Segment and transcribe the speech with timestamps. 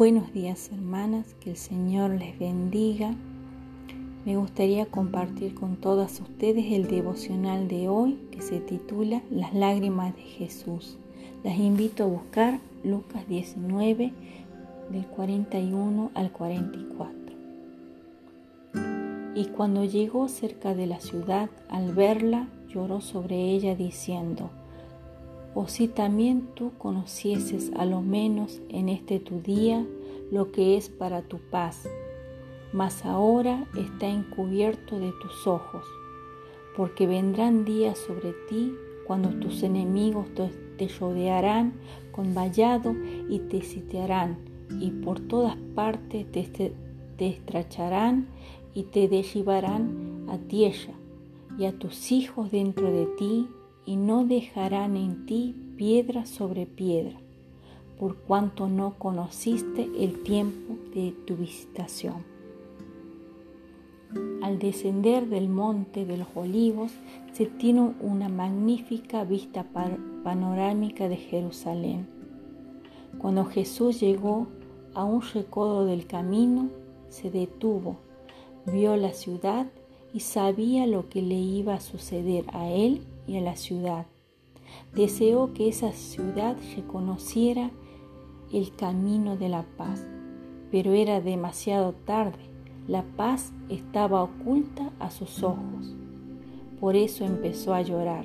[0.00, 3.14] Buenos días hermanas, que el Señor les bendiga.
[4.24, 10.16] Me gustaría compartir con todas ustedes el devocional de hoy que se titula Las lágrimas
[10.16, 10.96] de Jesús.
[11.44, 14.10] Las invito a buscar Lucas 19
[14.90, 17.14] del 41 al 44.
[19.34, 24.48] Y cuando llegó cerca de la ciudad, al verla, lloró sobre ella diciendo,
[25.54, 29.84] o si también tú conocieses a lo menos en este tu día
[30.30, 31.88] lo que es para tu paz,
[32.72, 35.84] mas ahora está encubierto de tus ojos,
[36.76, 38.74] porque vendrán días sobre ti
[39.06, 40.26] cuando tus enemigos
[40.76, 41.72] te rodearán
[42.12, 42.94] con vallado
[43.28, 44.38] y te sitiarán,
[44.78, 46.72] y por todas partes te,
[47.18, 48.28] estracharán
[48.72, 50.94] y te derribarán a tierra,
[51.58, 53.48] y a tus hijos dentro de ti
[53.86, 57.18] y no dejarán en ti piedra sobre piedra,
[57.98, 62.24] por cuanto no conociste el tiempo de tu visitación.
[64.42, 66.92] Al descender del monte de los olivos
[67.32, 69.64] se tiene una magnífica vista
[70.24, 72.08] panorámica de Jerusalén.
[73.18, 74.48] Cuando Jesús llegó
[74.94, 76.68] a un recodo del camino,
[77.08, 77.96] se detuvo,
[78.66, 79.66] vio la ciudad
[80.12, 84.06] y sabía lo que le iba a suceder a él y a la ciudad.
[84.94, 87.70] Deseó que esa ciudad reconociera
[88.52, 90.04] el camino de la paz,
[90.70, 92.50] pero era demasiado tarde.
[92.88, 95.94] La paz estaba oculta a sus ojos.
[96.80, 98.24] Por eso empezó a llorar.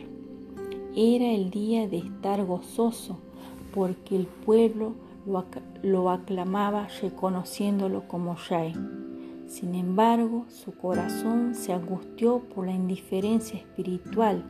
[0.96, 3.18] Era el día de estar gozoso
[3.74, 4.94] porque el pueblo
[5.84, 8.74] lo, aclamaba reconociéndolo como rey.
[9.48, 14.44] Sin embargo, su corazón se angustió por la indiferencia espiritual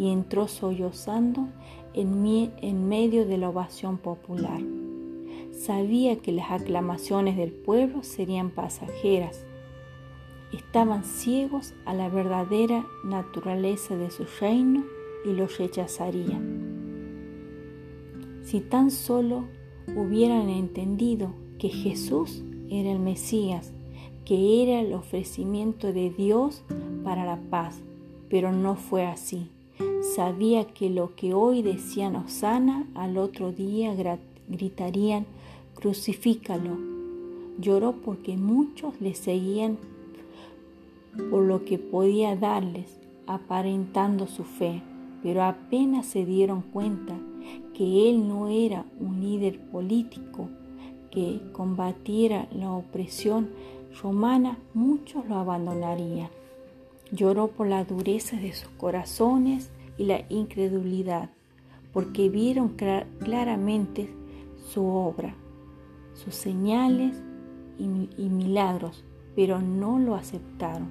[0.00, 1.46] y entró sollozando
[1.92, 2.24] en,
[2.62, 4.62] en medio de la ovación popular.
[5.52, 9.44] Sabía que las aclamaciones del pueblo serían pasajeras.
[10.54, 14.84] Estaban ciegos a la verdadera naturaleza de su reino
[15.26, 16.70] y los rechazarían.
[18.42, 19.44] Si tan solo
[19.94, 23.74] hubieran entendido que Jesús era el Mesías,
[24.24, 26.64] que era el ofrecimiento de Dios
[27.04, 27.82] para la paz,
[28.30, 29.50] pero no fue así.
[30.14, 33.94] Sabía que lo que hoy decían Osana, al otro día
[34.48, 35.26] gritarían,
[35.74, 36.76] crucifícalo.
[37.58, 39.78] Lloró porque muchos le seguían
[41.30, 44.82] por lo que podía darles, aparentando su fe,
[45.22, 47.16] pero apenas se dieron cuenta
[47.74, 50.48] que él no era un líder político
[51.10, 53.50] que combatiera la opresión
[54.02, 56.28] romana, muchos lo abandonarían.
[57.12, 61.30] Lloró por la dureza de sus corazones y la incredulidad,
[61.92, 62.76] porque vieron
[63.18, 64.08] claramente
[64.68, 65.34] su obra,
[66.14, 67.20] sus señales
[67.78, 69.04] y, milagros,
[69.34, 70.88] pero no lo aceptaron.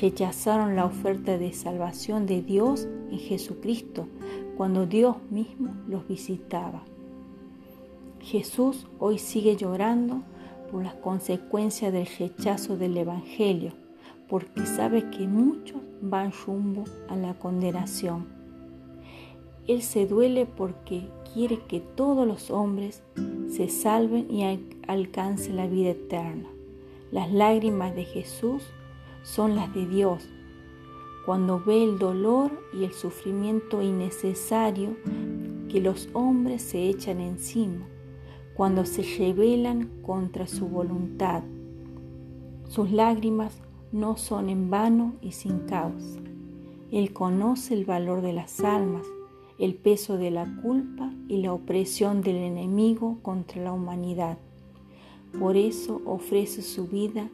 [0.00, 4.08] Rechazaron la oferta de salvación de Dios en Jesucristo
[4.56, 6.82] cuando Dios mismo los visitaba.
[8.20, 10.22] Jesús hoy sigue llorando
[10.72, 13.85] por las consecuencias del rechazo del Evangelio
[14.28, 18.26] porque sabe que muchos van rumbo a la condenación.
[19.66, 23.02] Él se duele porque quiere que todos los hombres
[23.48, 24.44] se salven y
[24.86, 26.48] alcancen la vida eterna.
[27.10, 28.62] Las lágrimas de Jesús
[29.22, 30.28] son las de Dios.
[31.24, 34.96] Cuando ve el dolor y el sufrimiento innecesario
[35.68, 37.86] que los hombres se echan encima,
[38.54, 41.42] cuando se rebelan contra su voluntad.
[42.68, 43.60] Sus lágrimas
[43.92, 46.20] no son en vano y sin causa.
[46.90, 49.06] Él conoce el valor de las almas,
[49.58, 54.38] el peso de la culpa y la opresión del enemigo contra la humanidad.
[55.38, 57.28] Por eso ofrece su vida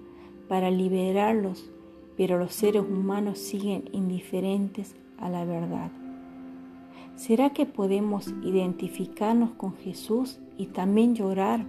[0.49, 1.71] para liberarlos,
[2.17, 5.91] pero los seres humanos siguen indiferentes a la verdad.
[7.17, 11.67] ¿Será que podemos identificarnos con Jesús y también llorar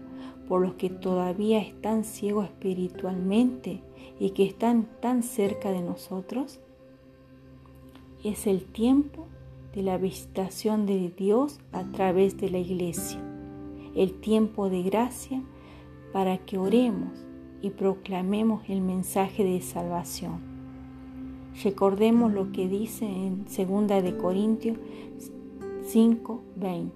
[0.48, 3.81] por los que todavía están ciegos espiritualmente
[4.19, 6.60] y que están tan cerca de nosotros?
[8.24, 9.28] Es el tiempo
[9.74, 13.19] de la visitación de Dios a través de la iglesia,
[13.95, 15.42] el tiempo de gracia
[16.12, 17.25] para que oremos
[17.62, 20.54] y proclamemos el mensaje de salvación.
[21.63, 24.78] Recordemos lo que dice en 2 de Corintios
[25.84, 26.92] 5:20.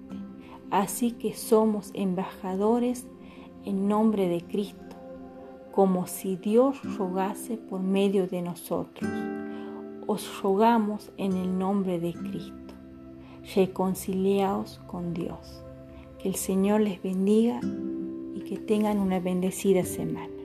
[0.70, 3.06] Así que somos embajadores
[3.68, 4.96] en nombre de Cristo,
[5.72, 9.10] como si Dios rogase por medio de nosotros.
[10.06, 12.74] Os rogamos en el nombre de Cristo.
[13.54, 15.62] Reconciliaos con Dios.
[16.18, 17.60] Que el Señor les bendiga
[18.34, 20.37] y que tengan una bendecida semana.